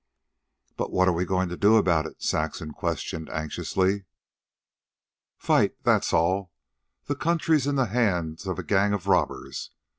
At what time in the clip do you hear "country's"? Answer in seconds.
7.15-7.67